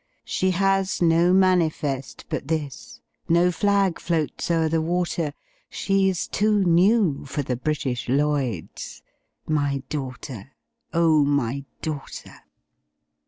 [0.25, 5.31] She has no manifest but this, No flag floats o'er the water,
[5.69, 9.03] She's too new for the British Lloyds
[9.45, 10.53] My daughter,
[10.91, 12.33] O my daughter!